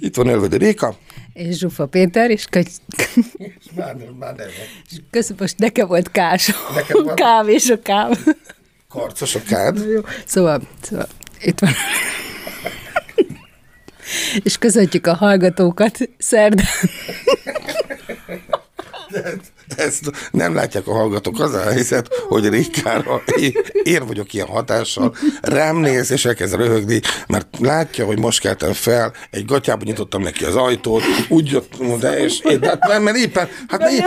[0.00, 0.96] Itt van Ölvedi Réka.
[1.32, 2.66] És Zsufa Péter, és köny...
[3.76, 4.46] Már nem, már nem.
[5.10, 6.50] Köszönöm, most nekem volt kás.
[6.74, 7.14] Neked van?
[7.14, 8.18] Káv és a káv.
[8.88, 9.78] Karcos a kád.
[9.88, 10.00] Jó.
[10.26, 11.08] Szóval, szóval
[11.40, 11.72] itt van.
[14.42, 16.66] és köszöntjük a hallgatókat szerdán.
[19.76, 23.22] Ezt nem látják a hallgatók az a helyzet, hogy Rikára
[23.82, 29.12] én, vagyok ilyen hatással, rám néz és elkezd röhögni, mert látja, hogy most keltem fel,
[29.30, 33.16] egy gatyába nyitottam neki az ajtót, úgy jött, de és én, de hát nem, mert
[33.16, 34.04] éppen, hát én,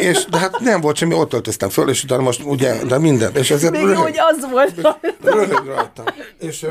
[0.00, 3.34] és, de hát nem volt semmi, ott öltöztem föl, és utána most ugye, de minden,
[3.34, 4.98] és ezért Még jó, hogy az volt.
[5.22, 6.04] röhög rajtam.
[6.38, 6.66] És,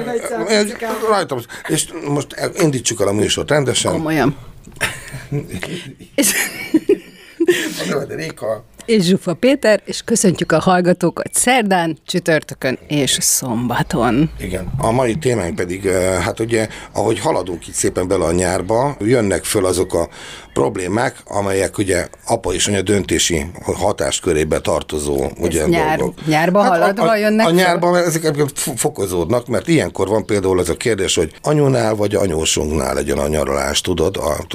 [0.47, 0.75] egy,
[1.07, 2.27] rajtam, és most
[2.59, 3.91] indítsuk el a műsort rendesen.
[3.91, 4.37] Komolyan.
[6.15, 6.33] és,
[7.89, 14.31] Ölvedi Réka és Zsufa Péter, és köszöntjük a hallgatókat szerdán, csütörtökön és szombaton.
[14.39, 14.71] Igen.
[14.77, 19.43] A mai témánk pedig, eh, hát ugye, ahogy haladunk itt szépen bele a nyárba, jönnek
[19.43, 20.09] föl azok a
[20.57, 26.25] problémák, amelyek ugye apa és anya döntési hatáskörébe tartozó ugye, nyár- dolgok.
[26.25, 28.33] nyárba haladva a, a, jönnek A nyárban ezek
[28.75, 33.81] fokozódnak, mert ilyenkor van például az a kérdés, hogy anyunál vagy anyósunknál legyen a nyaralás,
[33.81, 34.45] tudod, a,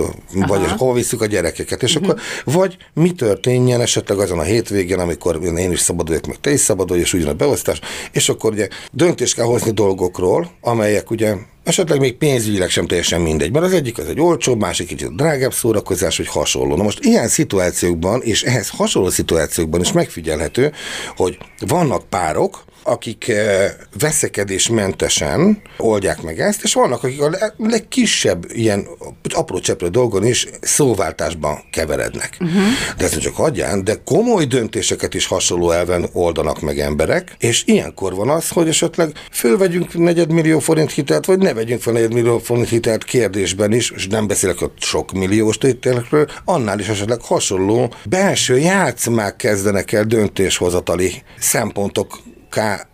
[0.47, 2.05] vagy hova visszük a gyerekeket, és Mhm.
[2.05, 6.61] akkor vagy mi történjen esetleg azon a hétvégén, amikor én is szabaduljak, meg te is
[6.61, 7.81] szabadulj, és ugyan a beosztás,
[8.12, 11.34] és akkor ugye döntést kell hozni dolgokról, amelyek ugye
[11.65, 15.53] esetleg még pénzügyileg sem teljesen mindegy, mert az egyik az egy olcsóbb, másik kicsit drágább
[15.53, 16.77] szórakozás, hogy hasonló.
[16.77, 20.73] Na most ilyen szituációkban, és ehhez hasonló szituációkban is megfigyelhető,
[21.17, 28.44] hogy vannak párok, akik eh, veszekedésmentesen oldják meg ezt, és vannak, akik a le- legkisebb
[28.53, 28.87] ilyen
[29.34, 32.37] apró cseprő dolgon is szóváltásban keverednek.
[32.41, 32.62] Uh-huh.
[32.97, 38.15] De ez csak hagyján, de komoly döntéseket is hasonló elven oldanak meg emberek, és ilyenkor
[38.15, 43.04] van az, hogy esetleg fölvegyünk negyedmillió forint hitelt, vagy ne vegyünk fel negyedmillió forint hitelt
[43.04, 49.37] kérdésben is, és nem beszélek a sok milliós tételekről, annál is esetleg hasonló belső játszmák
[49.37, 52.19] kezdenek el döntéshozatali szempontok
[52.53, 52.87] ká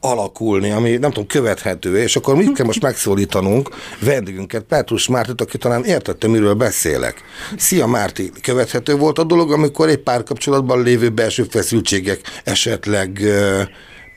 [0.00, 3.68] alakulni, ami nem tudom, követhető, és akkor mit kell most megszólítanunk
[4.00, 7.22] vendégünket, Petrus Mártit, aki talán értette, miről beszélek.
[7.56, 13.20] Szia Márti, követhető volt a dolog, amikor egy párkapcsolatban lévő belső feszültségek esetleg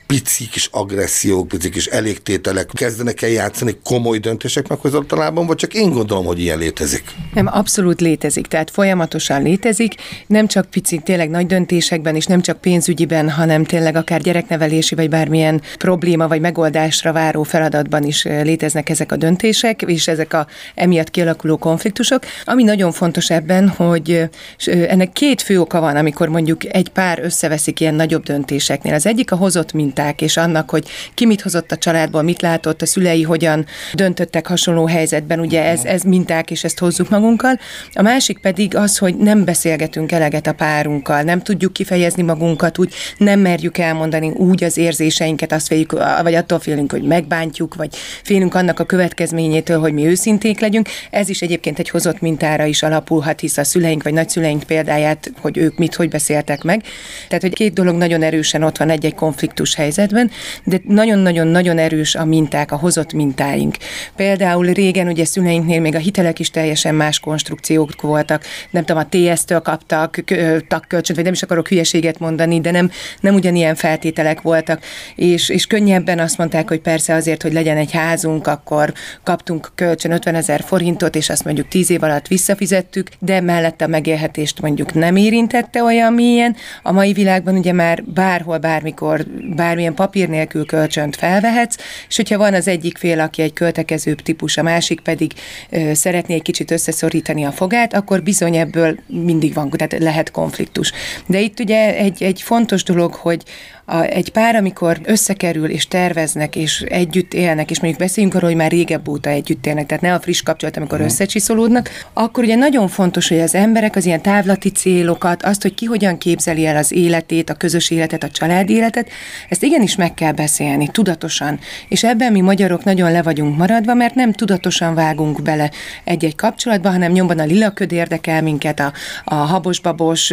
[0.06, 5.90] pici kis agressziók, pici kis elégtételek kezdenek el játszani komoly döntések meghozatalában, vagy csak én
[5.90, 7.04] gondolom, hogy ilyen létezik?
[7.32, 9.94] Nem, abszolút létezik, tehát folyamatosan létezik,
[10.26, 15.08] nem csak pici, tényleg nagy döntésekben, és nem csak pénzügyiben, hanem tényleg akár gyereknevelési, vagy
[15.08, 20.46] bármilyen probléma, vagy megoldásra váró feladatban is eh, léteznek ezek a döntések, és ezek a
[20.74, 22.24] emiatt kialakuló konfliktusok.
[22.44, 24.28] Ami nagyon fontos ebben, hogy eh,
[24.64, 28.94] eh, ennek két fő oka van, amikor mondjuk egy pár összeveszik ilyen nagyobb döntéseknél.
[28.94, 32.82] Az egyik a hozott minták, és annak, hogy ki mit hozott a családból, mit látott,
[32.82, 37.58] a szülei hogyan döntöttek hasonló helyzetben, ugye ez, ez minták, és ezt hozzuk magunkkal.
[37.92, 42.94] A másik pedig az, hogy nem beszélgetünk eleget a párunkkal, nem tudjuk kifejezni magunkat, úgy
[43.16, 45.92] nem merjük elmondani úgy az érzéseinket, azt féljük,
[46.22, 50.88] vagy attól félünk, hogy megbántjuk, vagy félünk annak a következményétől, hogy mi őszinték legyünk.
[51.10, 55.56] Ez is egyébként egy hozott mintára is alapulhat, hisz a szüleink vagy nagyszüleink példáját, hogy
[55.56, 56.82] ők mit, hogy beszéltek meg.
[57.28, 60.30] Tehát, hogy két dolog nagyon erősen ott van egy-egy konfliktus helyzetben,
[60.64, 63.76] de nagyon-nagyon-nagyon erős a minták, a hozott mintáink.
[64.16, 69.08] Például régen ugye szüleinknél még a hitelek is teljesen más konstrukciók voltak, nem tudom, a
[69.08, 72.90] TS-től kaptak kö- tagkölcsönt, vagy nem is akarok hülyeséget mondani, de nem,
[73.20, 74.82] nem ugyanilyen feltételek voltak,
[75.14, 80.12] és, és könnyebben azt mondták, hogy persze azért, hogy legyen egy házunk, akkor kaptunk kölcsön
[80.12, 84.94] 50 ezer forintot, és azt mondjuk 10 év alatt visszafizettük, de mellette a megélhetést mondjuk
[84.94, 86.56] nem érintette olyan mélyen.
[86.82, 91.76] A mai világban ugye már bárhol, bármikor, bármilyen papír nélkül kölcsönt felvehetsz,
[92.08, 95.32] és hogyha van az egyik fél, aki egy költekezőbb típus, a másik pedig
[95.70, 100.92] ö, szeretné egy kicsit összeszorítani a fogát, akkor bizony ebből mindig van, tehát lehet konfliktus.
[101.26, 103.42] De itt ugye egy, egy fontos dolog, hogy
[103.90, 108.58] a, egy pár, amikor összekerül és terveznek, és együtt élnek, és mondjuk beszéljünk arról, hogy
[108.58, 111.12] már régebb óta együtt élnek, tehát ne a friss kapcsolat, amikor uh-huh.
[111.12, 115.84] összecsiszolódnak, akkor ugye nagyon fontos, hogy az emberek az ilyen távlati célokat, azt, hogy ki
[115.84, 119.08] hogyan képzeli el az életét, a közös életet, a család életet,
[119.48, 121.58] ezt igenis meg kell beszélni, tudatosan.
[121.88, 125.70] És ebben mi magyarok nagyon le vagyunk maradva, mert nem tudatosan vágunk bele
[126.04, 128.92] egy-egy kapcsolatba, hanem nyomban a lilaköd érdekel minket, a,
[129.24, 130.32] a habos-babos,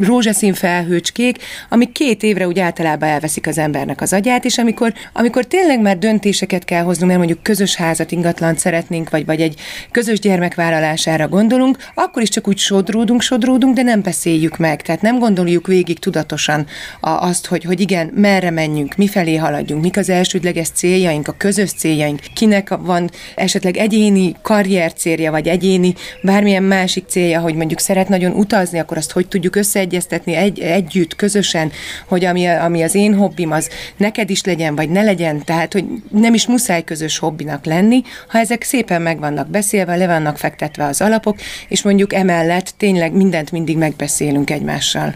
[0.00, 1.38] rózsaszín felhőcskék,
[1.68, 5.98] amik két évre úgy általában elveszik az embernek az agyát, és amikor, amikor tényleg már
[5.98, 9.60] döntéseket kell hoznunk, mert mondjuk közös házat, ingatlant szeretnénk, vagy, vagy egy
[9.90, 14.82] közös gyermekvállalására gondolunk, akkor is csak úgy sodródunk, sodródunk, de nem beszéljük meg.
[14.82, 16.66] Tehát nem gondoljuk végig tudatosan
[17.00, 22.20] azt, hogy, hogy igen, merre menjünk, mifelé haladjunk, mik az elsődleges céljaink, a közös céljaink,
[22.34, 28.32] kinek van esetleg egyéni karrier célja, vagy egyéni bármilyen másik célja, hogy mondjuk szeret nagyon
[28.32, 31.70] utazni, akkor azt hogy tudjuk összeegyeztetni egy, együtt, közösen,
[32.08, 35.84] hogy ami, ami az én hobbim, az neked is legyen, vagy ne legyen, tehát, hogy
[36.10, 40.84] nem is muszáj közös hobbinak lenni, ha ezek szépen meg vannak beszélve, le vannak fektetve
[40.84, 41.36] az alapok,
[41.68, 45.14] és mondjuk emellett tényleg mindent mindig megbeszélünk egymással.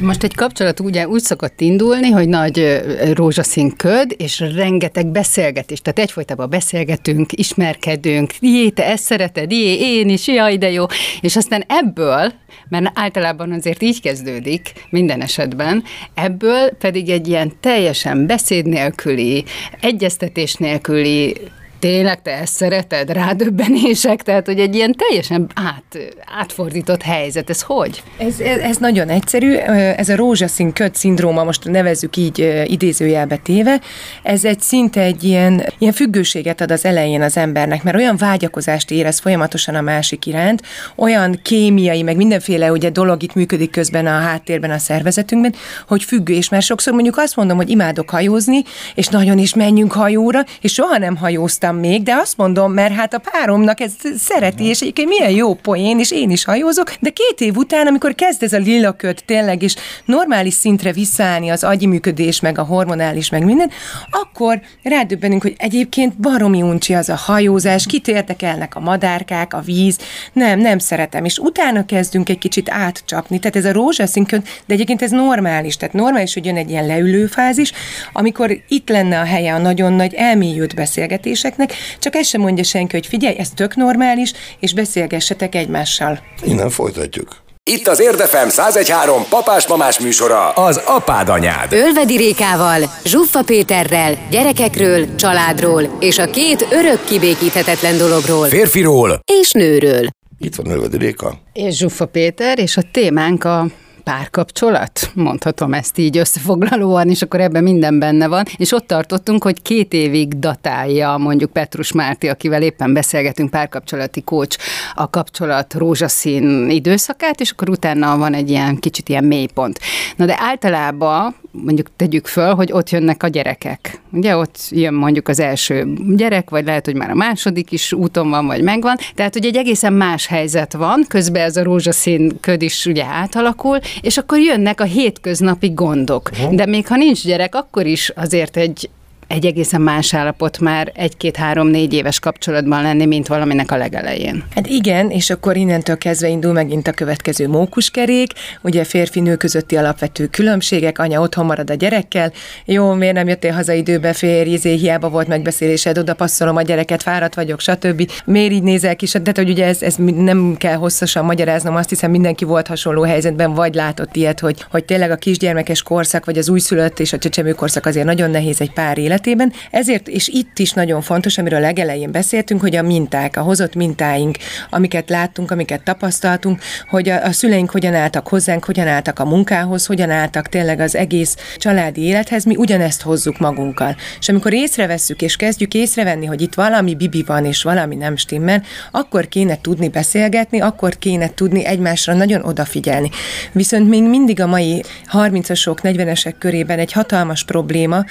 [0.00, 2.82] Most egy kapcsolat ugye úgy szokott indulni, hogy nagy
[3.14, 10.08] rózsaszín köd, és rengeteg beszélgetés, tehát egyfolytában beszélgetünk, ismerkedünk, jé, te ezt szereted, jé, én
[10.08, 10.84] is, jaj, de jó,
[11.20, 12.32] és aztán ebből,
[12.68, 15.82] mert általában azért így kezdődik minden esetben,
[16.14, 19.44] ebből pedig egy ilyen teljesen beszéd nélküli,
[19.80, 21.36] egyeztetés nélküli
[21.78, 23.10] Tényleg te ezt szereted?
[23.10, 24.22] Rádöbbenések?
[24.22, 25.98] Tehát, hogy egy ilyen teljesen át,
[26.38, 27.50] átfordított helyzet.
[27.50, 28.02] Ez hogy?
[28.18, 29.54] Ez, ez, ez nagyon egyszerű.
[29.54, 33.80] Ez a rózsaszín köd szindróma, most nevezzük így idézőjelbe téve,
[34.22, 38.90] ez egy szinte egy ilyen, ilyen függőséget ad az elején az embernek, mert olyan vágyakozást
[38.90, 40.62] érez folyamatosan a másik iránt,
[40.96, 45.54] olyan kémiai, meg mindenféle ugye dolog itt működik közben a háttérben a szervezetünkben,
[45.88, 48.62] hogy függő, és már sokszor mondjuk azt mondom, hogy imádok hajózni,
[48.94, 52.94] és nagyon is menjünk hajóra, és soha nem hajóztam hajóztam még, de azt mondom, mert
[52.94, 57.10] hát a páromnak ez szereti, és egyébként milyen jó poén, és én is hajózok, de
[57.10, 61.64] két év után, amikor kezd ez a lila köt tényleg, és normális szintre visszaállni az
[61.64, 63.70] agyi működés, meg a hormonális, meg minden,
[64.10, 69.98] akkor rádöbbenünk, hogy egyébként baromi uncsi az a hajózás, kit érdekelnek a madárkák, a víz,
[70.32, 74.74] nem, nem szeretem, és utána kezdünk egy kicsit átcsapni, tehát ez a rózsaszín köt, de
[74.74, 77.72] egyébként ez normális, tehát normális, hogy jön egy ilyen leülő fázis,
[78.12, 82.64] amikor itt lenne a helye a nagyon nagy elmélyült beszélgetések, gyerekeknek, csak ezt sem mondja
[82.64, 86.18] senki, hogy figyelj, ez tök normális, és beszélgessetek egymással.
[86.42, 87.36] Innen folytatjuk.
[87.64, 91.72] Itt az Érdefem 1013 papás-mamás műsora, az apád anyád.
[91.72, 98.46] Ölvedi Rékával, Zsuffa Péterrel, gyerekekről, családról és a két örök kibékíthetetlen dologról.
[98.46, 100.06] Férfiról és nőről.
[100.38, 101.38] Itt van Ölvedi Réka.
[101.52, 103.66] És Zsuffa Péter, és a témánk a
[104.08, 109.62] párkapcsolat, mondhatom ezt így összefoglalóan, és akkor ebben minden benne van, és ott tartottunk, hogy
[109.62, 114.56] két évig datálja mondjuk Petrus Márti, akivel éppen beszélgetünk, párkapcsolati kócs,
[114.94, 119.78] a kapcsolat rózsaszín időszakát, és akkor utána van egy ilyen kicsit ilyen mélypont.
[120.16, 124.00] Na de általában mondjuk tegyük föl, hogy ott jönnek a gyerekek.
[124.12, 125.86] Ugye ott jön mondjuk az első
[126.16, 128.96] gyerek, vagy lehet, hogy már a második is úton van, vagy megvan.
[129.14, 133.78] Tehát, hogy egy egészen más helyzet van, közben ez a rózsaszín köd is ugye átalakul,
[134.00, 136.30] és akkor jönnek a hétköznapi gondok.
[136.50, 138.90] De még ha nincs gyerek, akkor is azért egy
[139.28, 144.44] egy egészen más állapot már egy-két-három-négy éves kapcsolatban lenni, mint valaminek a legelején.
[144.54, 148.32] Hát igen, és akkor innentől kezdve indul megint a következő mókuskerék,
[148.62, 152.32] ugye férfi-nő közötti alapvető különbségek, anya otthon marad a gyerekkel,
[152.64, 157.02] jó, miért nem jöttél haza időbe, férj, izé, hiába volt megbeszélésed, oda passzolom a gyereket,
[157.02, 158.10] fáradt vagyok, stb.
[158.24, 162.10] Miért így nézel ki, tehát hogy ugye ez, ez nem kell hosszasan magyaráznom, azt hiszem
[162.10, 166.48] mindenki volt hasonló helyzetben, vagy látott ilyet, hogy, hogy tényleg a kisgyermekes korszak, vagy az
[166.48, 169.52] újszülött és a csecsemő korszak azért nagyon nehéz egy pár élet életében.
[169.70, 173.74] Ezért, és itt is nagyon fontos, amiről a legelején beszéltünk, hogy a minták, a hozott
[173.74, 174.36] mintáink,
[174.70, 179.86] amiket láttunk, amiket tapasztaltunk, hogy a, a szüleink hogyan álltak hozzánk, hogyan álltak a munkához,
[179.86, 183.96] hogyan álltak tényleg az egész családi élethez, mi ugyanezt hozzuk magunkkal.
[184.18, 188.62] És amikor észrevesszük, és kezdjük észrevenni, hogy itt valami bibi van, és valami nem stimmel,
[188.90, 193.10] akkor kéne tudni beszélgetni, akkor kéne tudni egymásra nagyon odafigyelni.
[193.52, 194.82] Viszont még mindig a mai
[195.12, 198.04] 30-asok, 40-esek körében egy hatalmas probléma,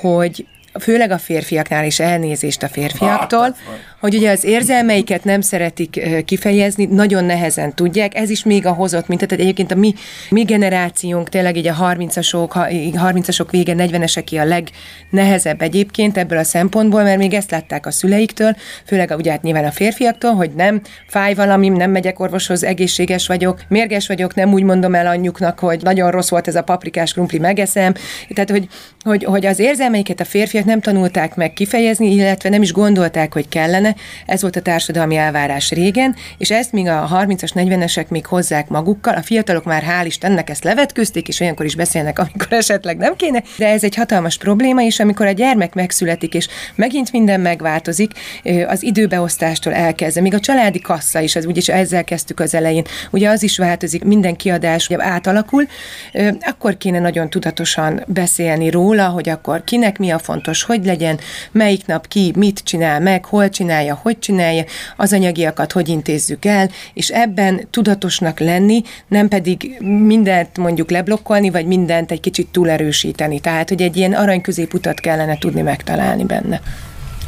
[0.00, 0.46] hogy
[0.80, 3.56] főleg a férfiaknál is elnézést a férfiaktól,
[4.02, 9.08] hogy ugye az érzelmeiket nem szeretik kifejezni, nagyon nehezen tudják, ez is még a hozott,
[9.08, 9.94] mint tehát egyébként a mi,
[10.30, 12.50] mi generációnk tényleg így a 30-asok,
[12.94, 18.56] 30-asok vége, 40-eseké a legnehezebb egyébként ebből a szempontból, mert még ezt látták a szüleiktől,
[18.86, 23.60] főleg ugye hát nyilván a férfiaktól, hogy nem fáj valami, nem megyek orvoshoz, egészséges vagyok,
[23.68, 27.38] mérges vagyok, nem úgy mondom el anyjuknak, hogy nagyon rossz volt ez a paprikás krumpli,
[27.38, 27.94] megeszem.
[28.34, 28.68] Tehát, hogy,
[29.00, 33.48] hogy, hogy az érzelmeiket a férfiak nem tanulták meg kifejezni, illetve nem is gondolták, hogy
[33.48, 33.90] kellene.
[34.26, 39.14] Ez volt a társadalmi elvárás régen, és ezt még a 30-as, 40-esek még hozzák magukkal.
[39.14, 43.42] A fiatalok már hál' Istennek ezt levetközték, és olyankor is beszélnek, amikor esetleg nem kéne,
[43.58, 48.12] de ez egy hatalmas probléma, és amikor a gyermek megszületik, és megint minden megváltozik,
[48.66, 53.28] az időbeosztástól elkezdve, még a családi kassa is, ez úgyis ezzel kezdtük az elején, ugye
[53.28, 55.66] az is változik, minden kiadás ugye átalakul,
[56.40, 61.18] akkor kéne nagyon tudatosan beszélni róla, hogy akkor kinek mi a fontos, hogy legyen,
[61.52, 63.48] melyik nap ki mit csinál meg, hol
[63.82, 64.64] csinálja, hogy csinálja,
[64.96, 71.66] az anyagiakat hogy intézzük el, és ebben tudatosnak lenni, nem pedig mindent mondjuk leblokkolni, vagy
[71.66, 73.40] mindent egy kicsit túlerősíteni.
[73.40, 76.60] Tehát, hogy egy ilyen arany középutat kellene tudni megtalálni benne.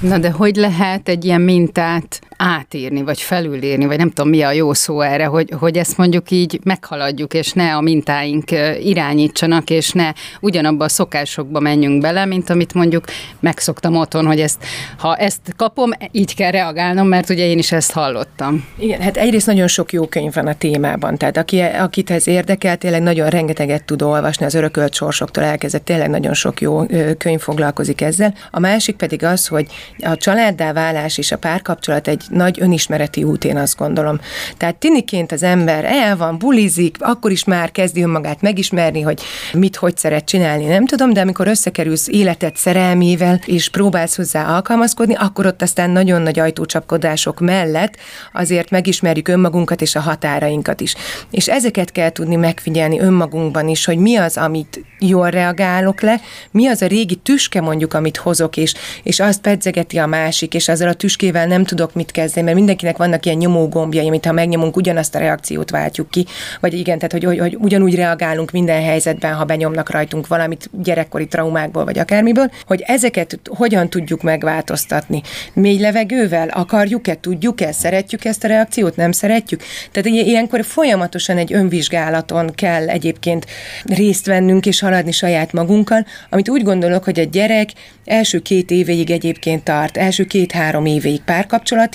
[0.01, 4.53] Na de hogy lehet egy ilyen mintát átírni, vagy felülírni, vagy nem tudom mi a
[4.53, 8.51] jó szó erre, hogy, hogy ezt mondjuk így meghaladjuk, és ne a mintáink
[8.83, 13.05] irányítsanak, és ne ugyanabba a szokásokba menjünk bele, mint amit mondjuk
[13.41, 14.65] megszoktam otthon, hogy ezt,
[14.99, 18.65] ha ezt kapom, így kell reagálnom, mert ugye én is ezt hallottam.
[18.79, 22.77] Igen, hát egyrészt nagyon sok jó könyv van a témában, tehát aki, akit ez érdekel,
[22.77, 26.87] tényleg nagyon rengeteget tud olvasni, az örökölt sorsoktól elkezdett, tényleg nagyon sok jó
[27.19, 28.35] könyv foglalkozik ezzel.
[28.51, 29.67] A másik pedig az, hogy
[29.99, 34.21] a családdá válás és a párkapcsolat egy nagy önismereti út, én azt gondolom.
[34.57, 39.77] Tehát tiniként az ember el van, bulizik, akkor is már kezdi önmagát megismerni, hogy mit,
[39.77, 45.47] hogy szeret csinálni, nem tudom, de amikor összekerülsz életet szerelmével, és próbálsz hozzá alkalmazkodni, akkor
[45.47, 47.97] ott aztán nagyon nagy ajtócsapkodások mellett
[48.33, 50.95] azért megismerjük önmagunkat és a határainkat is.
[51.31, 56.67] És ezeket kell tudni megfigyelni önmagunkban is, hogy mi az, amit jól reagálok le, mi
[56.67, 60.89] az a régi tüske mondjuk, amit hozok, és, és azt pedzegeti a másik, és ezzel
[60.89, 65.15] a tüskével nem tudok mit kezdeni, mert mindenkinek vannak ilyen nyomógombjai, amit ha megnyomunk, ugyanazt
[65.15, 66.27] a reakciót váltjuk ki,
[66.61, 71.27] vagy igen, tehát hogy, hogy, hogy ugyanúgy reagálunk minden helyzetben, ha benyomnak rajtunk valamit gyerekkori
[71.27, 75.23] traumákból, vagy akármiből, hogy ezeket hogyan tudjuk megváltoztatni.
[75.53, 76.49] Mély levegővel?
[76.49, 79.63] Akarjuk-e, tudjuk-e, szeretjük ezt a reakciót, nem szeretjük?
[79.93, 83.47] Tehát ilyenkor folyamatosan egy önvizsgálaton kell egyébként
[83.85, 87.71] részt vennünk és haladni saját magunkkal, amit úgy gondolok, hogy a gyerek
[88.05, 91.23] első két évéig egyébként tart, első két-három évéig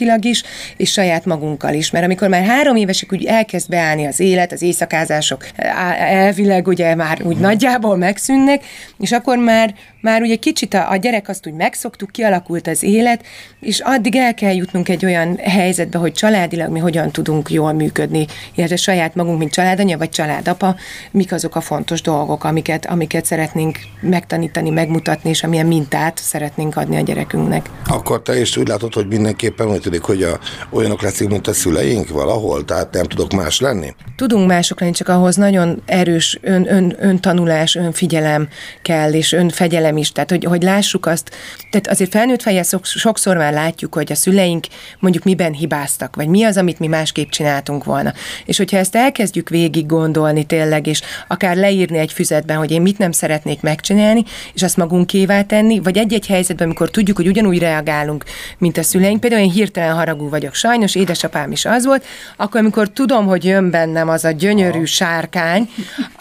[0.09, 0.43] párkapcsolatilag is,
[0.77, 1.91] és saját magunkkal is.
[1.91, 5.45] Mert amikor már három évesek úgy elkezd beállni az élet, az éjszakázások
[5.97, 8.63] elvileg ugye már úgy nagyjából megszűnnek,
[8.99, 13.25] és akkor már már ugye kicsit a, a gyerek azt úgy megszoktuk, kialakult az élet,
[13.59, 18.25] és addig el kell jutnunk egy olyan helyzetbe, hogy családilag mi hogyan tudunk jól működni,
[18.55, 20.75] illetve saját magunk, mint családanya vagy családapa,
[21.11, 26.95] mik azok a fontos dolgok, amiket, amiket szeretnénk megtanítani, megmutatni, és amilyen mintát szeretnénk adni
[26.97, 27.69] a gyerekünknek.
[27.87, 30.39] Akkor te is úgy látod, hogy mindenképpen úgy tűnik, hogy a,
[30.69, 33.93] olyanok leszünk, mint a szüleink valahol, tehát nem tudok más lenni?
[34.15, 38.47] Tudunk mások lenni, csak ahhoz nagyon erős ön, ön, öntanulás, önfigyelem
[38.81, 41.31] kell, és önfegyelem is, tehát hogy, hogy lássuk azt,
[41.71, 44.67] tehát azért felnőtt fejjel sokszor már látjuk, hogy a szüleink
[44.99, 48.13] mondjuk miben hibáztak, vagy mi az, amit mi másképp csináltunk volna.
[48.45, 52.97] És hogyha ezt elkezdjük végig gondolni tényleg, és akár leírni egy füzetben, hogy én mit
[52.97, 58.23] nem szeretnék megcsinálni, és azt magunkévá tenni, vagy egy-egy helyzetben, amikor tudjuk, hogy ugyanúgy reagálunk,
[58.57, 62.05] mint a szüleink, például én hirtelen haragú vagyok, sajnos édesapám is az volt,
[62.37, 65.69] akkor amikor tudom, hogy jön bennem az a gyönyörű sárkány,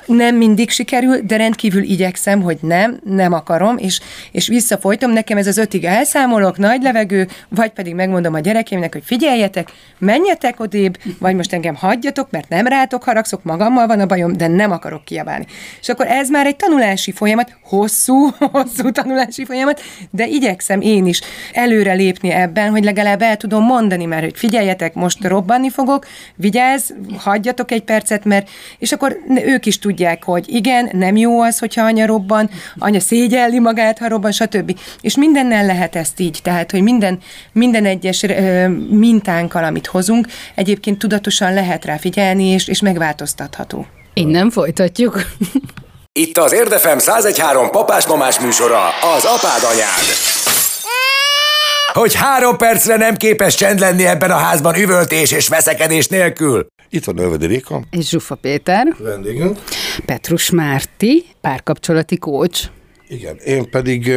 [0.06, 4.00] nem mindig sikerül, de rendkívül igyekszem, hogy nem, nem akar akarom, és,
[4.32, 9.02] és visszafolytom, nekem ez az ötig elszámolok, nagy levegő, vagy pedig megmondom a gyerekeimnek, hogy
[9.04, 14.37] figyeljetek, menjetek odébb, vagy most engem hagyjatok, mert nem rátok haragszok, magammal van a bajom,
[14.37, 15.46] de nem akarok kiabálni.
[15.80, 21.20] És akkor ez már egy tanulási folyamat, hosszú, hosszú tanulási folyamat, de igyekszem én is
[21.52, 26.90] előre lépni ebben, hogy legalább el tudom mondani, mert hogy figyeljetek, most robbanni fogok, vigyázz,
[27.16, 28.48] hagyjatok egy percet, mert
[28.78, 33.26] és akkor ők is tudják, hogy igen, nem jó az, hogyha anya robban, anya szégyel,
[33.38, 34.78] szégyelli magát, ha robban, stb.
[35.00, 37.18] És mindennel lehet ezt így, tehát, hogy minden,
[37.52, 38.24] minden egyes
[38.90, 43.86] mintánkkal, amit hozunk, egyébként tudatosan lehet rá figyelni, és, és megváltoztatható.
[44.14, 45.22] Innen folytatjuk.
[46.12, 48.86] Itt az Érdefem 1013 papás-mamás műsora,
[49.16, 50.38] az apád anyád.
[51.92, 56.66] Hogy három percre nem képes csend lenni ebben a házban üvöltés és veszekedés nélkül.
[56.90, 57.83] Itt van Ölvedi Réka.
[57.90, 58.95] És Zsufa Péter.
[58.99, 59.59] Vendégünk.
[60.04, 62.61] Petrus Márti, párkapcsolati kócs.
[63.09, 64.12] Igen, én pedig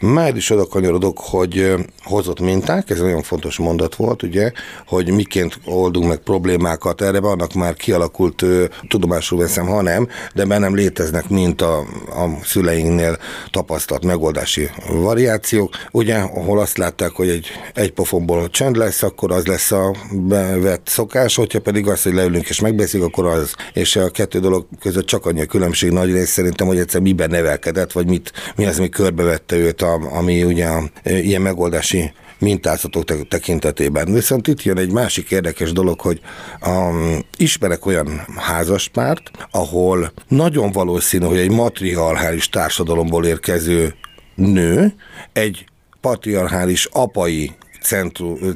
[0.00, 4.52] már is oda kanyarodok, hogy hozott minták, ez nagyon fontos mondat volt, ugye,
[4.86, 8.44] hogy miként oldunk meg problémákat, erre vannak már kialakult,
[8.88, 13.18] tudomásul veszem, ha nem, de bennem léteznek mint a, a szüleinknél
[13.50, 19.46] tapasztalt megoldási variációk, ugye, ahol azt látták, hogy egy, egy pofonból csend lesz, akkor az
[19.46, 23.54] lesz a bevett szokás, hogyha pedig az, hogy leülünk és megbeszéljük, akkor az.
[23.72, 27.30] És a kettő dolog között csak annyi a különbség nagy rész szerintem, hogy egyszer miben
[27.30, 30.68] nevelkedett, vagy mit, mi az, ami körbevette őt, a, ami ugye
[31.02, 34.12] e, ilyen megoldási mintázatok tekintetében.
[34.12, 36.20] Viszont itt jön egy másik érdekes dolog, hogy
[36.66, 43.94] um, ismerek olyan házaspárt, ahol nagyon valószínű, hogy egy matriarchális társadalomból érkező
[44.34, 44.94] nő
[45.32, 45.64] egy
[46.00, 47.52] patriarchális apai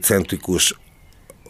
[0.01, 0.80] centrikus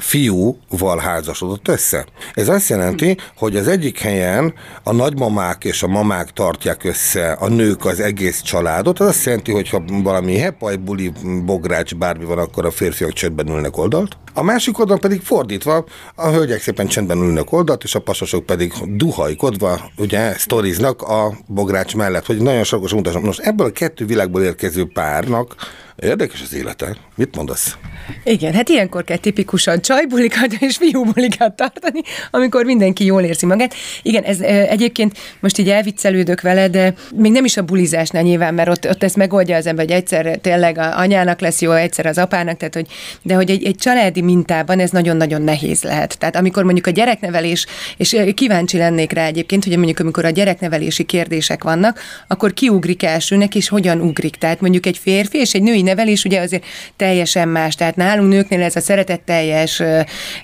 [0.01, 2.07] fiúval házasodott össze.
[2.35, 7.49] Ez azt jelenti, hogy az egyik helyen a nagymamák és a mamák tartják össze a
[7.49, 11.13] nők az egész családot, az azt jelenti, hogy ha valami hepaj, buli,
[11.45, 14.17] bogrács, bármi van, akkor a férfiak csendben ülnek oldalt.
[14.35, 18.73] A másik oldalon pedig fordítva, a hölgyek szépen csendben ülnek oldalt, és a pasasok pedig
[18.87, 23.23] duhajkodva, ugye, sztoriznak a bogrács mellett, hogy nagyon sokos mutatom.
[23.23, 25.55] Most ebből a kettő világból érkező párnak
[26.01, 26.97] Érdekes az élete.
[27.17, 27.77] Mit mondasz?
[28.25, 33.75] Igen, hát ilyenkor kell tipikusan csajbulikat és fiúbulikat tartani, amikor mindenki jól érzi magát.
[34.03, 38.69] Igen, ez egyébként most így elviccelődök vele, de még nem is a bulizásnál nyilván, mert
[38.69, 42.19] ott, ott ezt megoldja az ember, hogy egyszer tényleg a anyának lesz jó, egyszer az
[42.19, 42.87] apának, tehát hogy,
[43.23, 46.19] de hogy egy, egy családi mintában ez nagyon-nagyon nehéz lehet.
[46.19, 47.67] Tehát amikor mondjuk a gyereknevelés,
[47.97, 53.55] és kíváncsi lennék rá egyébként, hogy mondjuk amikor a gyereknevelési kérdések vannak, akkor kiugrik elsőnek,
[53.55, 54.37] és hogyan ugrik.
[54.37, 56.65] Tehát mondjuk egy férfi és egy női nevelés ugye azért
[56.97, 57.75] teljesen más.
[57.75, 59.83] Tehát nálunk nőknél ez a szeretetteljes,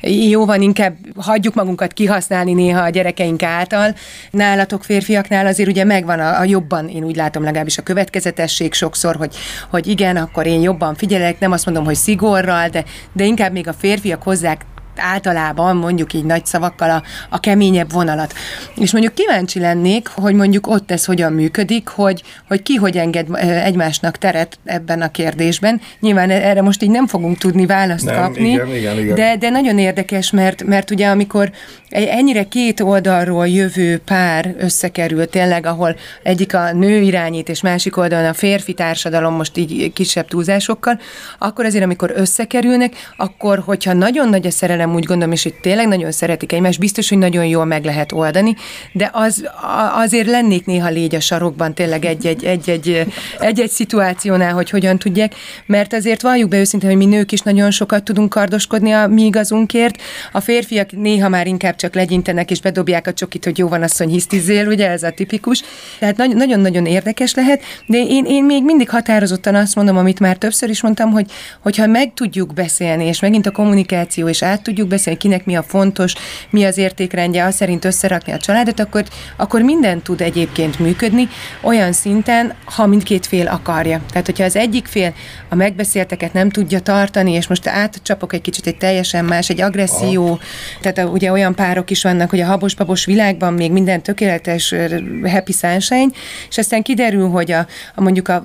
[0.01, 3.95] jó van, inkább hagyjuk magunkat kihasználni néha a gyerekeink által.
[4.31, 9.17] Nálatok férfiaknál azért ugye megvan a, a jobban, én úgy látom legalábbis a következetesség sokszor,
[9.17, 9.35] hogy,
[9.71, 13.69] hogy igen, akkor én jobban figyelek, nem azt mondom, hogy szigorral, de, de inkább még
[13.69, 14.65] a férfiak hozzák
[15.01, 18.35] általában mondjuk így nagy szavakkal a, a keményebb vonalat.
[18.77, 23.27] És mondjuk kíváncsi lennék, hogy mondjuk ott ez hogyan működik, hogy, hogy ki hogy enged
[23.41, 25.81] egymásnak teret ebben a kérdésben.
[26.01, 29.15] Nyilván erre most így nem fogunk tudni választ nem, kapni, igen, igen, igen.
[29.15, 31.51] De, de nagyon érdekes, mert, mert ugye amikor
[31.89, 38.27] ennyire két oldalról jövő pár összekerül tényleg, ahol egyik a nő irányít, és másik oldalon
[38.27, 41.01] a férfi társadalom most így kisebb túlzásokkal,
[41.39, 45.89] akkor azért, amikor összekerülnek, akkor, hogyha nagyon nagy a szerelem, úgy gondolom, és itt tényleg
[45.89, 48.57] nagyon szeretik egymást, biztos, hogy nagyon jól meg lehet oldani,
[48.93, 49.49] de az,
[49.95, 53.07] azért lennék néha légy a sarokban tényleg egy-egy, egy-egy,
[53.39, 55.35] egy-egy szituációnál, hogy hogyan tudják,
[55.67, 59.23] mert azért valljuk be őszintén, hogy mi nők is nagyon sokat tudunk kardoskodni a mi
[59.23, 60.03] igazunkért,
[60.33, 64.09] a férfiak néha már inkább csak legyintenek és bedobják a csokit, hogy jó van asszony
[64.09, 65.63] hisztizél, ugye ez a tipikus.
[65.99, 70.69] Tehát nagyon-nagyon érdekes lehet, de én, én még mindig határozottan azt mondom, amit már többször
[70.69, 75.19] is mondtam, hogy hogyha meg tudjuk beszélni, és megint a kommunikáció, és át tudjuk beszélni,
[75.19, 76.15] kinek mi a fontos,
[76.51, 79.05] mi az értékrendje, az szerint összerakni a családot, akkor,
[79.37, 81.29] akkor minden tud egyébként működni
[81.61, 84.01] olyan szinten, ha mindkét fél akarja.
[84.11, 85.15] Tehát, hogyha az egyik fél
[85.49, 90.27] a megbeszélteket nem tudja tartani, és most átcsapok egy kicsit egy teljesen más, egy agresszió,
[90.27, 90.39] Aha.
[90.81, 94.75] tehát a, ugye olyan párok is vannak, hogy a habos-babos világban még minden tökéletes
[95.23, 96.09] happy sunshine,
[96.49, 98.45] és aztán kiderül, hogy a, a mondjuk a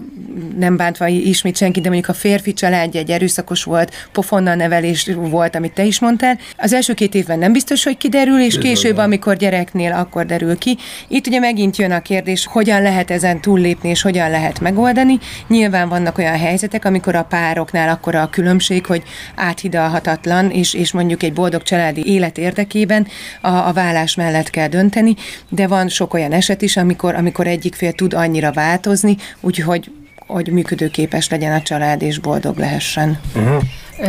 [0.57, 5.55] nem bántva ismét senki, de mondjuk a férfi családja egy erőszakos volt, pofonnal nevelés volt,
[5.55, 6.20] amit te is mondtál.
[6.57, 10.77] Az első két évben nem biztos, hogy kiderül, és később, amikor gyereknél, akkor derül ki.
[11.07, 15.19] Itt ugye megint jön a kérdés, hogyan lehet ezen túllépni, és hogyan lehet megoldani.
[15.47, 19.03] Nyilván vannak olyan helyzetek, amikor a pároknál akkor a különbség, hogy
[19.36, 23.07] áthidalhatatlan, és, és mondjuk egy boldog családi élet érdekében
[23.41, 25.15] a, a vállás mellett kell dönteni,
[25.49, 29.91] de van sok olyan eset is, amikor, amikor egyik fél tud annyira változni, úgyhogy
[30.31, 33.19] hogy működőképes legyen a család és boldog lehessen.
[33.36, 33.63] Uh-huh.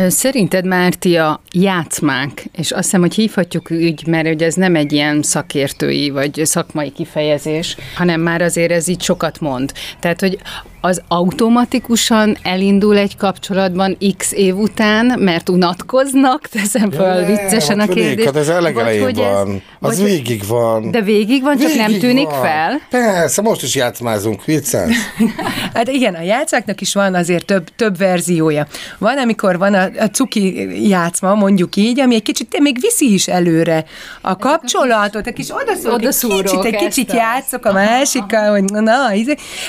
[0.07, 4.91] Szerinted, Márti, a játszmák, és azt hiszem, hogy hívhatjuk úgy, mert ugye ez nem egy
[4.91, 9.71] ilyen szakértői vagy szakmai kifejezés, hanem már azért ez így sokat mond.
[9.99, 10.37] Tehát, hogy
[10.85, 17.87] az automatikusan elindul egy kapcsolatban x év után, mert unatkoznak, teszem fel ja, viccesen a
[17.87, 18.25] kérdést.
[18.27, 20.91] Hát ez elegelején van, ez, az vagy, végig van.
[20.91, 22.41] De végig van, csak végig nem tűnik van.
[22.41, 22.81] fel?
[22.89, 24.91] Persze, most is játszmázunk, viccen.
[25.73, 28.67] hát igen, a játszáknak is van azért több, több verziója.
[28.97, 33.27] Van, amikor van a, a cuki játszma, mondjuk így, ami egy kicsit még viszi is
[33.27, 33.85] előre
[34.21, 35.49] a kapcsolatot, egy kis
[35.85, 39.11] odaszúrok, egy kicsit, egy kicsit játszok a másikkal, hogy na,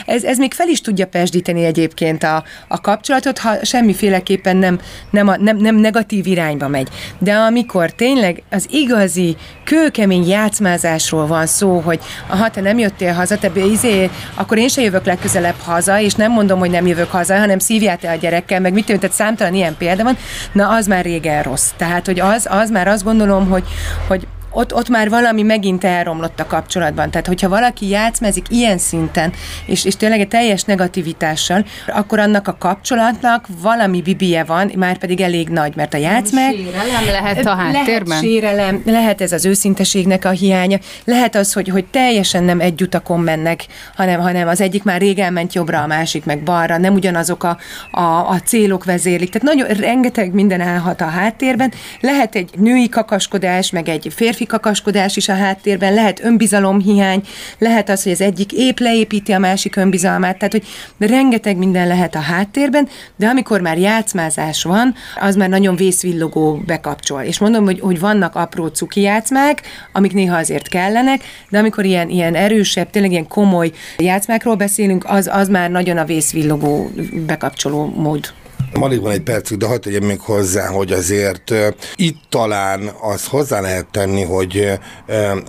[0.06, 4.78] ez, ez még fel is tudja tudja pesdíteni egyébként a, a kapcsolatot, ha semmiféleképpen nem,
[5.10, 6.88] nem, a, nem, nem negatív irányba megy.
[7.18, 13.38] De amikor tényleg az igazi, kőkemény játszmázásról van szó, hogy ha te nem jöttél haza,
[13.38, 17.38] te izé, akkor én se jövök legközelebb haza, és nem mondom, hogy nem jövök haza,
[17.38, 20.16] hanem szívjál te a gyerekkel, meg mit tehát számtalan ilyen példa van,
[20.52, 21.70] na az már régen rossz.
[21.76, 23.64] Tehát, hogy az, az már azt gondolom, hogy,
[24.08, 27.10] hogy ott, ott már valami megint elromlott a kapcsolatban.
[27.10, 29.32] Tehát, hogyha valaki játszmezik ilyen szinten,
[29.66, 35.20] és, és tényleg egy teljes negativitással, akkor annak a kapcsolatnak valami bibie van, már pedig
[35.20, 36.50] elég nagy, mert a játszmek...
[36.50, 38.08] Sérelem lehet a háttérben?
[38.08, 42.82] Lehet sérelem, lehet ez az őszinteségnek a hiánya, lehet az, hogy, hogy teljesen nem egy
[42.82, 46.94] utakon mennek, hanem, hanem az egyik már rég elment jobbra, a másik meg balra, nem
[46.94, 47.58] ugyanazok a,
[47.90, 49.30] a, a célok vezérlik.
[49.30, 51.72] Tehát nagyon rengeteg minden állhat a háttérben.
[52.00, 57.22] Lehet egy női kakaskodás, meg egy férfi férfi kakaskodás is a háttérben, lehet önbizalomhiány,
[57.58, 60.64] lehet az, hogy az egyik épp leépíti a másik önbizalmát, tehát hogy
[61.08, 67.22] rengeteg minden lehet a háttérben, de amikor már játszmázás van, az már nagyon vészvillogó bekapcsol.
[67.22, 72.08] És mondom, hogy, hogy vannak apró cuki játszmák, amik néha azért kellenek, de amikor ilyen,
[72.08, 76.90] ilyen erősebb, tényleg ilyen komoly játszmákról beszélünk, az, az már nagyon a vészvillogó
[77.26, 78.32] bekapcsoló mód.
[78.80, 81.52] Alig van egy percük, de hagyd tegyem még hozzá, hogy azért
[81.96, 84.78] itt talán az hozzá lehet tenni, hogy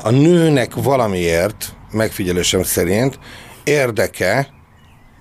[0.04, 3.20] a nőnek valamiért, megfigyelésem szerint,
[3.64, 4.48] érdeke,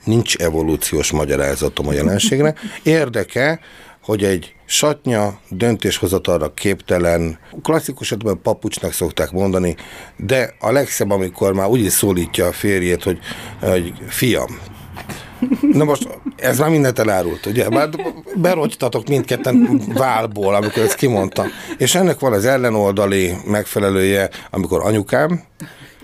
[0.04, 3.60] nincs evolúciós magyarázatom a jelenségre, érdeke,
[4.02, 9.76] hogy egy satnya, döntéshozatalra képtelen, klasszikus esetben papucsnak szokták mondani,
[10.16, 13.18] de a legszebb, amikor már úgy is szólítja a férjét, hogy,
[13.60, 14.58] hogy fiam,
[15.72, 17.68] Na most ez már mindent elárult, ugye?
[17.68, 17.88] Már
[18.34, 21.46] berogytatok mindketten válból, amikor ezt kimondtam.
[21.78, 25.42] És ennek van az ellenoldali megfelelője, amikor anyukám,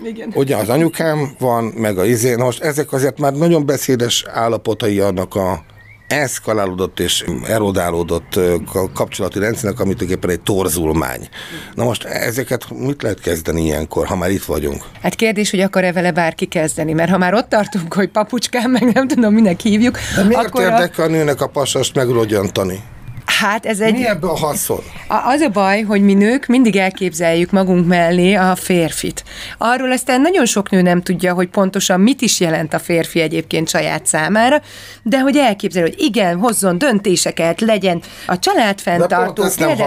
[0.03, 0.31] igen.
[0.35, 4.99] Ugye az anyukám van, meg a izé, na most ezek azért már nagyon beszédes állapotai
[4.99, 5.63] annak a
[6.11, 8.39] eszkalálódott és erodálódott
[8.93, 11.29] kapcsolati rendszernek, amit tulajdonképpen egy torzulmány.
[11.73, 14.83] Na most ezeket mit lehet kezdeni ilyenkor, ha már itt vagyunk?
[15.01, 18.93] Hát kérdés, hogy akar-e vele bárki kezdeni, mert ha már ott tartunk, hogy papucskám, meg
[18.93, 19.97] nem tudom, minek hívjuk.
[20.15, 21.07] De miért akkor érdekel a...
[21.07, 22.83] a nőnek a pasast megrogyantani?
[23.41, 23.93] Hát ez egy...
[23.93, 24.83] Mi ebbe a haszon?
[25.07, 29.23] Az a baj, hogy mi nők mindig elképzeljük magunk mellé a férfit.
[29.57, 33.69] Arról aztán nagyon sok nő nem tudja, hogy pontosan mit is jelent a férfi egyébként
[33.69, 34.61] saját számára,
[35.03, 39.43] de hogy elképzelő, hogy igen, hozzon döntéseket, legyen a család fenntartó,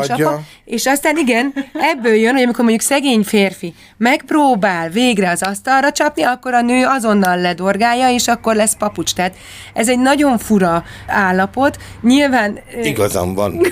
[0.09, 1.53] apa, és aztán igen,
[1.95, 6.85] ebből jön, hogy amikor mondjuk szegény férfi megpróbál végre az asztalra csapni, akkor a nő
[6.87, 9.14] azonnal ledorgálja, és akkor lesz papucs.
[9.14, 9.35] Tehát
[9.75, 11.79] ez egy nagyon fura állapot.
[12.03, 12.59] Nyilván...
[12.83, 13.43] Igazam van.
[13.52, 13.70] Igen,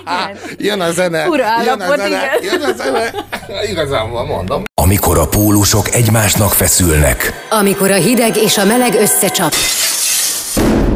[0.00, 0.38] igen.
[0.58, 1.18] Jön a zene.
[1.18, 2.20] Állapot, jön a zene, igen.
[2.42, 3.12] Jön a zene.
[3.70, 4.62] Igazam van, mondom.
[4.74, 7.46] Amikor a pólusok egymásnak feszülnek.
[7.50, 9.54] Amikor a hideg és a meleg összecsap.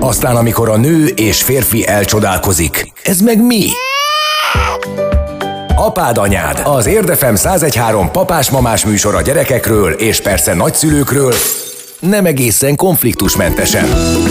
[0.01, 2.93] Aztán amikor a nő és férfi elcsodálkozik.
[3.03, 3.69] Ez meg mi?
[5.77, 11.35] Apád anyád, az Érdefem 1013 papás-mamás műsor a gyerekekről és persze nagyszülőkről,
[12.09, 13.85] nem egészen konfliktusmentesen.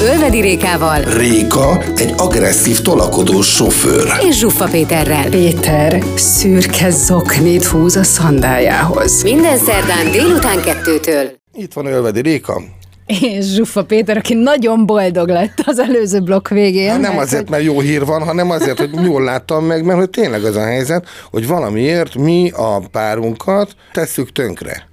[0.06, 1.02] Ölvedi Rékával.
[1.02, 4.14] Réka egy agresszív tolakodó sofőr.
[4.30, 5.30] És Zsuffa Péterrel.
[5.30, 9.24] Péter szürke zoknit húz a szandájához.
[9.24, 11.32] Minden szerdán délután kettőtől.
[11.54, 12.62] Itt van Ölvedi Réka,
[13.06, 16.90] és Zsuffa Péter, aki nagyon boldog lett az előző blokk végén.
[16.90, 20.10] Hát nem azért, mert jó hír van, hanem azért, hogy jól láttam meg, mert hogy
[20.10, 24.88] tényleg az a helyzet, hogy valamiért mi a párunkat tesszük tönkre.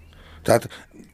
[0.45, 0.69] Tehát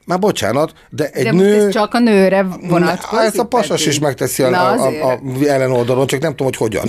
[0.07, 1.65] már bocsánat, de egy de nő...
[1.65, 3.25] ez csak a nőre vonatkozik?
[3.25, 6.85] Ez a pasas is megteszi a, a, a, a ellenoldalon, csak nem tudom, hogy hogyan.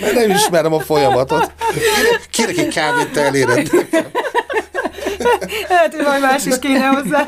[0.00, 1.52] Mert nem ismerem a folyamatot.
[2.30, 3.70] Kérek egy kávét te eléred.
[5.68, 7.26] Lehet, hogy majd más is kéne hozzá.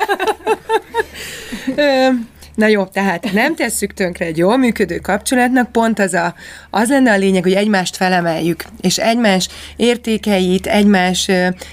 [2.54, 6.34] Na jó, tehát nem tesszük tönkre egy jól működő kapcsolatnak, pont az, a,
[6.70, 11.30] az lenne a lényeg, hogy egymást felemeljük, és egymás értékeit, egymás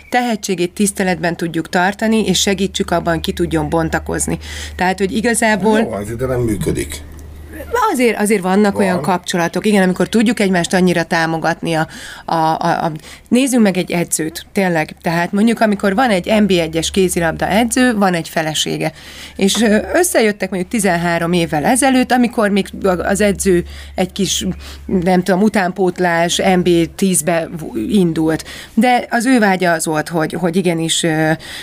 [0.09, 4.37] tehetségét tiszteletben tudjuk tartani, és segítsük abban, ki tudjon bontakozni.
[4.75, 5.79] Tehát, hogy igazából...
[5.79, 7.01] Jó, az ide nem működik.
[7.89, 8.81] Azért, azért vannak Van.
[8.83, 11.73] olyan kapcsolatok, igen, amikor tudjuk egymást annyira támogatni.
[11.73, 11.87] A,
[12.25, 12.91] a, a, a,
[13.27, 14.95] nézzünk meg egy edzőt, tényleg.
[15.01, 18.91] Tehát mondjuk, amikor van egy NB1-es kézilabda edző, van egy felesége.
[19.35, 22.67] És összejöttek mondjuk 13 évvel ezelőtt, amikor még
[22.97, 23.63] az edző
[23.95, 24.45] egy kis,
[24.85, 27.49] nem tudom, utánpótlás NB10-be
[27.89, 28.43] indult.
[28.73, 31.05] De az ő vágya az volt, hogy, hogy igenis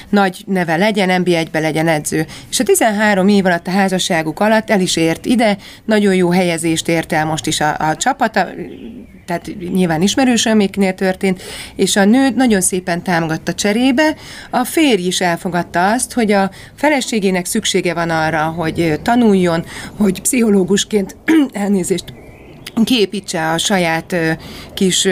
[0.09, 2.27] nagy neve legyen, NB1-be legyen edző.
[2.51, 6.31] És a 13 év alatt a házasságuk alatt el is ért ide, nagy nagyon jó
[6.31, 8.47] helyezést ért el most is a, a csapata,
[9.27, 11.43] tehát nyilván ismerősöméknél történt,
[11.77, 14.17] és a nő nagyon szépen támogatta cserébe.
[14.51, 19.65] A férj is elfogadta azt, hogy a feleségének szüksége van arra, hogy tanuljon,
[19.97, 21.17] hogy pszichológusként
[21.53, 22.05] elnézést
[22.85, 24.17] kiépítse a saját
[24.75, 25.09] kis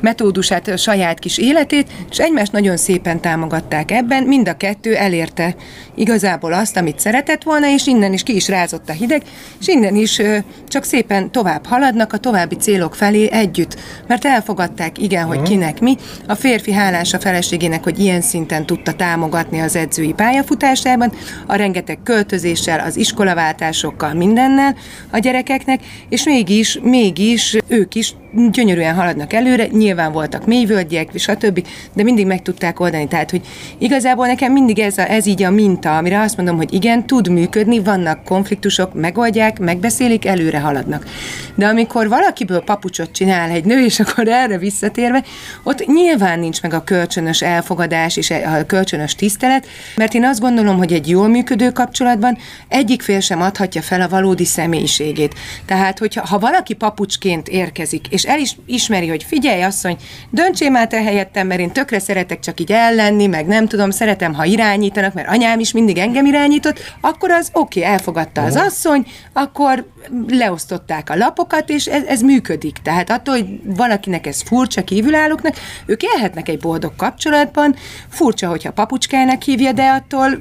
[0.00, 5.54] metódusát, a saját kis életét, és egymást nagyon szépen támogatták ebben, mind a kettő elérte
[5.94, 9.22] igazából azt, amit szeretett volna, és innen is ki is rázott a hideg,
[9.60, 10.20] és innen is
[10.68, 15.96] csak szépen tovább haladnak a további célok felé együtt, mert elfogadták, igen, hogy kinek mi.
[16.26, 21.12] A férfi hálás a feleségének, hogy ilyen szinten tudta támogatni az edzői pályafutásában,
[21.46, 24.76] a rengeteg költözéssel, az iskolaváltásokkal, mindennel
[25.10, 28.14] a gyerekeknek, és mégis, mégis ők is
[28.50, 33.08] gyönyörűen haladnak előre, nyilván voltak mélyvölgyek, stb., de mindig meg tudták oldani.
[33.08, 33.40] Tehát, hogy
[33.78, 37.28] igazából nekem mindig ez, a, ez így a minta, amire azt mondom, hogy igen, tud
[37.28, 41.06] működni, vannak konfliktusok, megoldják, megbeszélik, előre haladnak.
[41.54, 45.24] De amikor valakiből papucsot csinál egy nő, és akkor erre visszatérve,
[45.62, 49.66] ott nyilván nincs meg a kölcsönös elfogadás és a kölcsönös tisztelet,
[49.96, 52.38] mert én azt gondolom, hogy egy jól működő kapcsolatban
[52.68, 55.34] egyik fél sem adhatja fel a valódi személyiségét.
[55.66, 59.96] Tehát, hogyha ha valaki papucsként érkezik, és el is ismeri, hogy figyelj, asszony,
[60.30, 64.34] döntsél már te helyettem, mert én tökre szeretek csak így ellenni, meg nem tudom, szeretem,
[64.34, 69.06] ha irányítanak, mert anyám is mindig engem irányított, akkor az oké, okay, elfogadta az asszony,
[69.32, 69.86] akkor
[70.28, 72.76] leosztották a lapokat, és ez, ez működik.
[72.82, 75.56] Tehát attól, hogy valakinek ez furcsa kívülállóknak,
[75.86, 77.74] ők élhetnek egy boldog kapcsolatban,
[78.08, 80.40] furcsa, hogyha papucskának hívja, de attól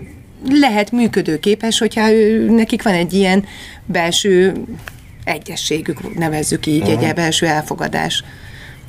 [0.49, 3.45] lehet működőképes, hogyha ő, nekik van egy ilyen
[3.85, 4.53] belső
[5.29, 7.07] egyességük, nevezzük így, uh-huh.
[7.07, 8.23] egy belső elfogadás.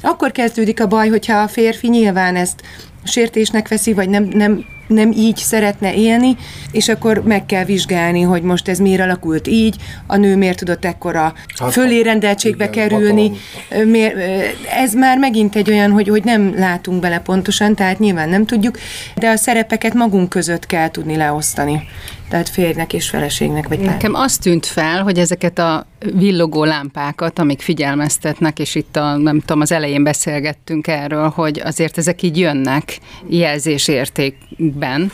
[0.02, 2.62] Akkor kezdődik a baj, hogyha a férfi nyilván ezt
[3.04, 6.36] sértésnek veszi, vagy nem, nem, nem így szeretne élni,
[6.70, 9.76] és akkor meg kell vizsgálni, hogy most ez miért alakult így,
[10.06, 13.30] a nő miért tudott ekkora hát, fölérendeltségbe igen, kerülni.
[13.84, 14.16] Miért,
[14.74, 18.78] ez már megint egy olyan, hogy, hogy nem látunk bele pontosan, tehát nyilván nem tudjuk,
[19.16, 21.82] de a szerepeket magunk között kell tudni leosztani
[22.30, 23.68] tehát férjnek és feleségnek.
[23.68, 29.16] Vagy Nekem azt tűnt fel, hogy ezeket a villogó lámpákat, amik figyelmeztetnek, és itt a,
[29.16, 35.10] nem tudom, az elején beszélgettünk erről, hogy azért ezek így jönnek jelzésértékben,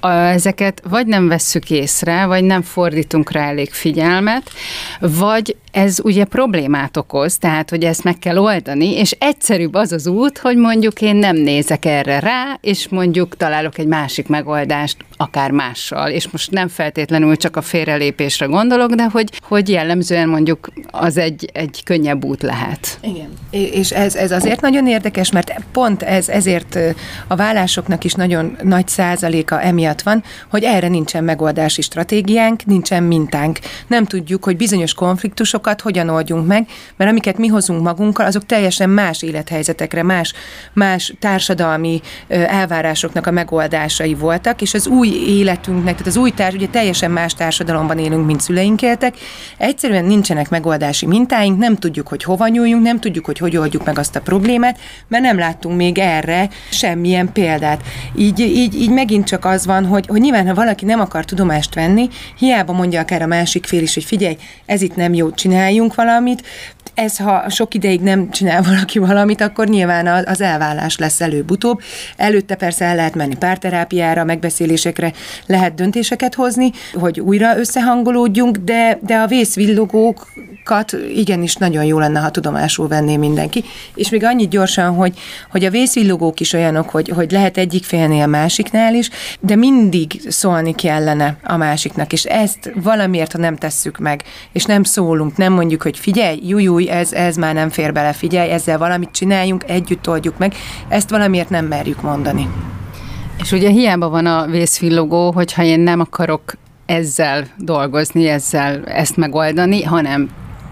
[0.00, 4.50] ezeket vagy nem vesszük észre, vagy nem fordítunk rá elég figyelmet,
[5.00, 10.06] vagy ez ugye problémát okoz, tehát hogy ezt meg kell oldani, és egyszerűbb az az
[10.06, 15.50] út, hogy mondjuk én nem nézek erre rá, és mondjuk találok egy másik megoldást, akár
[15.50, 21.16] mással, és most nem feltétlenül csak a félrelépésre gondolok, de hogy, hogy jellemzően mondjuk az
[21.16, 22.98] egy, egy könnyebb út lehet.
[23.02, 23.28] Igen.
[23.50, 26.78] És ez, ez azért nagyon érdekes, mert pont ez ezért
[27.26, 33.58] a vállásoknak is nagyon nagy százaléka emiatt van, hogy erre nincsen megoldási stratégiánk, nincsen mintánk.
[33.86, 38.90] Nem tudjuk, hogy bizonyos konfliktusokat hogyan oldjunk meg, mert amiket mi hozunk magunkkal, azok teljesen
[38.90, 40.32] más élethelyzetekre, más,
[40.72, 46.66] más társadalmi elvárásoknak a megoldásai voltak, és az új életünknek, tehát az új társ, ugye
[46.66, 49.16] teljesen más társadalomban élünk, mint szüleink éltek,
[49.56, 53.98] egyszerűen nincsenek megoldási mintáink, nem tudjuk, hogy hova nyúljunk, nem tudjuk, hogy hogy oldjuk meg
[53.98, 54.78] azt a problémát,
[55.08, 57.82] mert nem láttunk még erre semmilyen példát.
[58.16, 61.74] Így, így, így megint csak az van, hogy, hogy nyilván, ha valaki nem akar tudomást
[61.74, 65.94] venni, hiába mondja akár a másik fél is, hogy figyelj, ez itt nem jó, csináljunk
[65.94, 66.42] valamit,
[66.98, 71.80] ez, ha sok ideig nem csinál valaki valamit, akkor nyilván az elvállás lesz előbb-utóbb.
[72.16, 75.12] Előtte persze el lehet menni párterápiára, megbeszélésekre,
[75.46, 79.26] lehet döntéseket hozni, hogy újra összehangolódjunk, de, de a
[80.08, 83.64] vészvillogókat igenis nagyon jó lenne, ha tudomásul venné mindenki.
[83.94, 85.18] És még annyit gyorsan, hogy,
[85.50, 90.74] hogy a vészvillogók is olyanok, hogy, hogy lehet egyik félnél másiknál is, de mindig szólni
[90.74, 95.82] kellene a másiknak, és ezt valamiért, ha nem tesszük meg, és nem szólunk, nem mondjuk,
[95.82, 100.38] hogy figyelj, jújúj, ez, ez már nem fér bele, figyelj, ezzel valamit csináljunk, együtt oldjuk
[100.38, 100.54] meg,
[100.88, 102.48] ezt valamiért nem merjük mondani.
[103.40, 106.54] És ugye hiába van a vészvillogó, hogyha én nem akarok
[106.88, 110.30] ezzel dolgozni, ezzel ezt megoldani, hanem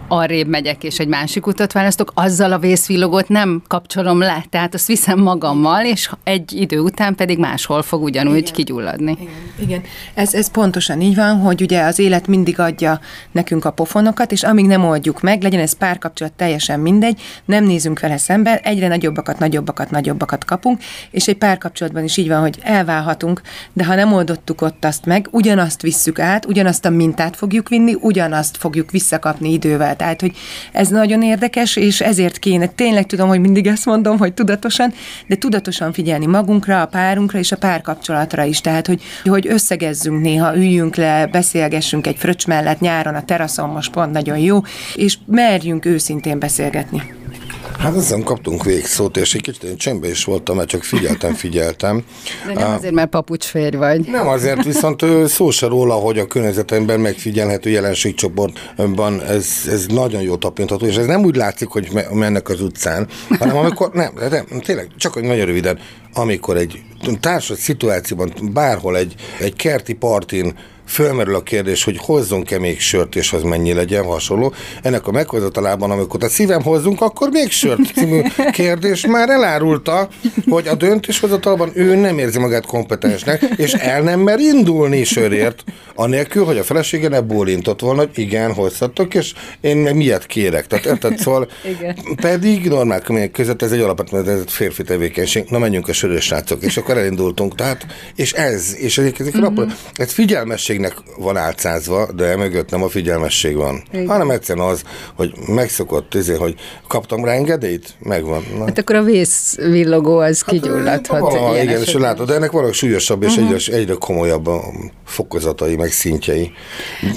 [0.09, 4.87] arrébb megyek és egy másik utat választok, azzal a vészvillogót nem kapcsolom le, tehát azt
[4.87, 8.53] viszem magammal, és egy idő után pedig máshol fog ugyanúgy igen.
[8.53, 9.17] kigyulladni.
[9.21, 9.83] Igen, igen.
[10.15, 13.01] Ez, ez pontosan így van, hogy ugye az élet mindig adja
[13.33, 18.01] nekünk a pofonokat, és amíg nem oldjuk meg, legyen ez párkapcsolat teljesen mindegy, nem nézünk
[18.01, 23.41] vele szembe, egyre nagyobbakat, nagyobbakat, nagyobbakat kapunk, és egy párkapcsolatban is így van, hogy elválhatunk,
[23.73, 27.95] de ha nem oldottuk ott azt meg, ugyanazt visszük át, ugyanazt a mintát fogjuk vinni,
[28.01, 30.33] ugyanazt fogjuk visszakapni idővel Tehát, hogy
[30.73, 34.93] ez nagyon érdekes, és ezért kéne, tényleg tudom, hogy mindig ezt mondom, hogy tudatosan,
[35.27, 38.61] de tudatosan figyelni magunkra, a párunkra és a párkapcsolatra is.
[38.61, 43.93] Tehát, hogy, hogy összegezzünk néha, üljünk le, beszélgessünk egy fröccs mellett nyáron a teraszon, most
[43.93, 44.61] pont nagyon jó,
[44.95, 47.15] és merjünk őszintén beszélgetni.
[47.79, 52.05] Hát ezen kaptunk végszót, és egy kicsit én csendben is voltam, mert csak figyeltem, figyeltem.
[52.47, 54.07] De nem azért, mert papucsférj vagy.
[54.07, 60.37] Nem azért, viszont szó se róla, hogy a környezetemben megfigyelhető jelenségcsoportban ez, ez nagyon jó
[60.37, 64.89] tapintható, és ez nem úgy látszik, hogy mennek az utcán, hanem amikor, nem, nem tényleg,
[64.97, 65.79] csak hogy nagyon röviden,
[66.15, 66.83] amikor egy
[67.21, 70.55] társas szituációban, bárhol egy, egy kerti partin
[70.87, 74.55] fölmerül a kérdés, hogy hozzunk-e még sört, és az mennyi legyen hasonló.
[74.83, 78.23] Ennek a meghozatalában, amikor a szívem hozzunk, akkor még sört című
[78.53, 80.09] kérdés már elárulta,
[80.49, 86.45] hogy a döntéshozatalban ő nem érzi magát kompetensnek, és el nem mer indulni sörért, anélkül,
[86.45, 90.67] hogy a felesége ne bólintott volna, hogy igen, hozzatok, és én meg miért kérek.
[90.67, 91.99] Tehát érted, szóval igen.
[92.21, 95.45] pedig normál körülmények között ez egy alapvetően ez egy férfi tevékenység.
[95.49, 97.55] Na menjünk a sörös srácok, és akkor elindultunk.
[97.55, 99.69] Tehát, és ez, és egyébként mm-hmm.
[99.95, 103.83] ez figyelmesség figyelmességnek van álcázva, de mögött nem a figyelmesség van.
[103.93, 104.07] Igen.
[104.07, 104.83] Hanem egyszerűen az,
[105.15, 106.55] hogy megszokott, ezért, hogy
[106.89, 108.45] kaptam rá engedélyt, megvan.
[108.59, 108.65] Na.
[108.65, 111.21] Hát akkor a vészvillogó az hát, kigyulladhat.
[111.21, 113.55] Valaha, igen, és látod, de ennek valahogy súlyosabb és uh-huh.
[113.55, 114.63] egyre, egyre komolyabb a
[115.05, 116.53] fokozatai, meg szintjei.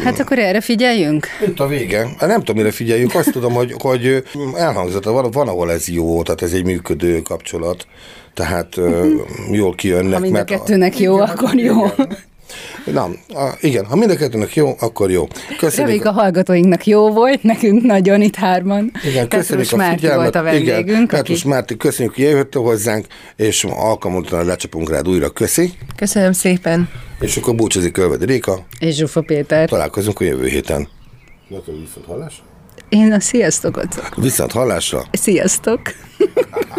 [0.03, 1.27] Hát akkor erre figyeljünk?
[1.47, 2.09] Itt a vége.
[2.17, 3.15] Hát nem tudom, mire figyeljük.
[3.15, 4.23] Azt tudom, hogy, hogy
[4.55, 7.85] elhangzott, van, van, ahol ez jó, tehát ez egy működő kapcsolat
[8.33, 9.11] tehát uh-huh.
[9.51, 10.13] jól kijönnek.
[10.13, 11.85] Ha mind a kettőnek jó, igen, akkor jó.
[11.85, 12.17] Igen.
[12.85, 15.27] Na, a, igen, ha mind a kettőnek jó, akkor jó.
[15.47, 15.77] Köszönjük.
[15.77, 18.91] Reméljük a hallgatóinknak jó volt, nekünk nagyon itt hárman.
[19.03, 20.21] Igen, köszönjük Petrus a figyelmet.
[20.21, 20.87] volt a vendégünk.
[20.87, 21.47] Igen, Petrus aki...
[21.47, 25.29] Márti, köszönjük, hogy eljöttél hozzánk, és alkalmatlan lecsapunk rád újra.
[25.29, 25.73] Köszi.
[25.95, 26.89] Köszönöm szépen.
[27.19, 28.65] És akkor búcsúzik Ölvedi Réka.
[28.79, 29.69] És Zsufa Péter.
[29.69, 30.87] Találkozunk a jövő héten.
[31.49, 32.43] Viszont hallásra?
[32.89, 34.11] Én a sziasztokot.
[34.15, 35.03] Viszont hallásra.
[35.11, 35.81] Sziasztok.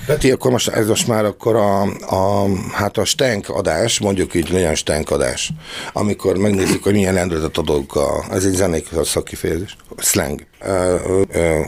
[0.11, 1.81] Peti, akkor most ez most már akkor a,
[2.15, 5.51] a, hát a stenk adás, mondjuk így milyen stenk adás,
[5.93, 10.45] amikor megnézzük, hogy milyen lendületet adunk a, ez egy zenék szakifejezés, slang.
[10.65, 10.95] Ö,
[11.31, 11.59] ö,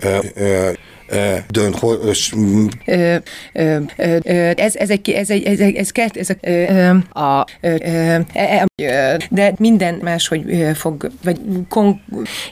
[0.00, 0.18] ö,
[1.08, 1.78] ö, dönt,
[4.58, 6.28] ez, ez egy, ez egy, ez egy, ez kert, ez
[7.12, 7.44] a, a,
[9.30, 12.02] de minden más, hogy fog, vagy kon,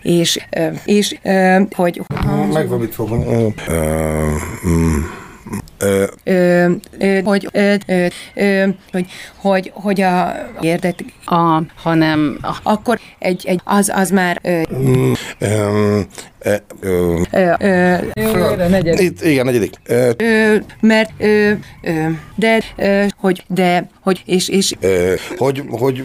[0.02, 0.46] és,
[0.84, 1.18] és,
[1.70, 2.02] hogy...
[2.52, 3.10] Megvan, mit fog
[5.78, 12.56] Ö, ö, ö, hogy, ö, ö, ö, hogy, hogy, hogy a érdet, a, hanem a,
[12.62, 16.00] akkor egy, egy az, az már ö, mm, ö,
[16.40, 16.54] ö,
[17.30, 19.20] ö, ö, ö, negyedik.
[19.22, 19.74] igen, negyedik.
[19.84, 26.04] Ö, ö, mert ö, ö, de, ö, hogy, de, hogy, és, és ö, hogy, hogy